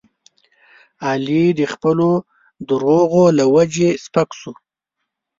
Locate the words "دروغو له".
2.69-3.45